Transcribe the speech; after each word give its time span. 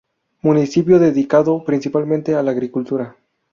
Municipio 0.41 0.97
dedicado 0.97 1.63
principalmente 1.63 2.33
a 2.33 2.41
la 2.41 2.49
agricultura. 2.49 3.17